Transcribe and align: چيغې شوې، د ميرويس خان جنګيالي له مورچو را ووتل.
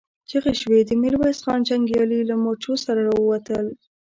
چيغې 0.29 0.53
شوې، 0.61 0.79
د 0.85 0.91
ميرويس 1.01 1.39
خان 1.45 1.59
جنګيالي 1.69 2.19
له 2.29 2.35
مورچو 2.43 2.73
را 2.97 3.11
ووتل. 3.17 3.65